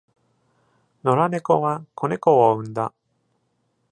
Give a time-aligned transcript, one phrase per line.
[1.03, 2.91] 野良猫は子猫を産んだ。